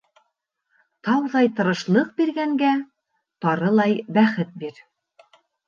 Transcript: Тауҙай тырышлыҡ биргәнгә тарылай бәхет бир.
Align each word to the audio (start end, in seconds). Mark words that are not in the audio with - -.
Тауҙай 1.07 1.49
тырышлыҡ 1.59 2.09
биргәнгә 2.23 2.73
тарылай 3.47 3.97
бәхет 4.19 4.59
бир. 4.65 4.85